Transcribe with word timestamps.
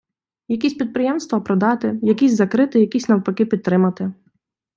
Якісь 0.47 0.73
підприємства 0.73 1.39
продати, 1.39 1.99
якісь 2.01 2.35
закрити, 2.35 2.79
якісь 2.79 3.09
навпаки 3.09 3.45
підтримати. 3.45 4.13